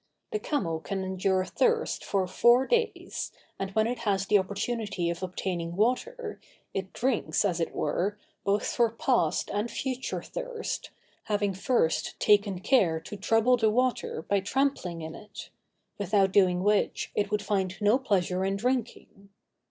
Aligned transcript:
The 0.31 0.39
camel 0.39 0.79
can 0.79 1.03
endure 1.03 1.45
thirst 1.45 2.03
for 2.03 2.25
four 2.25 2.65
days, 2.65 3.31
and 3.59 3.69
when 3.75 3.85
it 3.85 3.99
has 3.99 4.25
the 4.25 4.39
opportunity 4.39 5.11
of 5.11 5.21
obtaining 5.21 5.75
water, 5.75 6.41
it 6.73 6.91
drinks, 6.91 7.45
as 7.45 7.59
it 7.59 7.71
were, 7.75 8.17
both 8.43 8.65
for 8.65 8.89
past 8.89 9.51
and 9.53 9.69
future 9.69 10.23
thirst, 10.23 10.89
having 11.25 11.53
first 11.53 12.19
taken 12.19 12.61
care 12.61 12.99
to 13.01 13.15
trouble 13.15 13.57
the 13.57 13.69
water 13.69 14.23
by 14.23 14.39
trampling 14.39 15.03
in 15.03 15.13
it; 15.13 15.51
without 15.99 16.31
doing 16.31 16.63
which, 16.63 17.11
it 17.13 17.29
would 17.29 17.43
find 17.43 17.79
no 17.79 17.99
pleasure 17.99 18.43
in 18.43 18.55
drinking. 18.55 19.29